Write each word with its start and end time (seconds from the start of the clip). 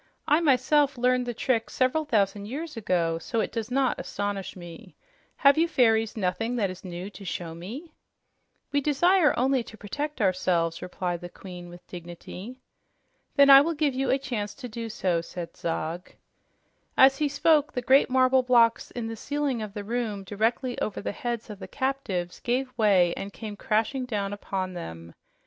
"I 0.27 0.39
myself 0.39 0.97
learned 0.97 1.27
the 1.27 1.33
trick 1.35 1.69
several 1.69 2.05
thousand 2.05 2.47
years 2.47 2.75
ago, 2.75 3.19
so 3.19 3.39
it 3.39 3.51
does 3.51 3.69
not 3.69 3.99
astonish 3.99 4.55
me. 4.55 4.95
Have 5.35 5.59
you 5.59 5.67
fairies 5.67 6.17
nothing 6.17 6.55
that 6.55 6.71
is 6.71 6.83
new 6.83 7.11
to 7.11 7.23
show 7.23 7.53
me?" 7.53 7.93
"We 8.71 8.81
desire 8.81 9.37
only 9.37 9.61
to 9.61 9.77
protect 9.77 10.19
ourselves," 10.19 10.81
replied 10.81 11.21
the 11.21 11.29
Queen 11.29 11.69
with 11.69 11.85
dignity. 11.85 12.57
"Then 13.35 13.51
I 13.51 13.61
will 13.61 13.75
give 13.75 13.93
you 13.93 14.09
a 14.09 14.17
chance 14.17 14.55
to 14.55 14.67
do 14.67 14.89
so," 14.89 15.21
said 15.21 15.55
Zog. 15.55 16.09
As 16.97 17.19
he 17.19 17.29
spoke, 17.29 17.73
the 17.73 17.83
great 17.83 18.09
marble 18.09 18.41
blocks 18.41 18.89
in 18.89 19.05
the 19.05 19.15
ceiling 19.15 19.61
of 19.61 19.75
the 19.75 19.83
room 19.83 20.23
directly 20.23 20.79
over 20.81 20.99
the 20.99 21.11
heads 21.11 21.47
of 21.51 21.59
the 21.59 21.67
captives 21.67 22.39
gave 22.39 22.75
way 22.75 23.13
and 23.15 23.31
came 23.33 23.55
crashing 23.55 24.05
down 24.05 24.33
upon 24.33 24.73
them. 24.73 25.13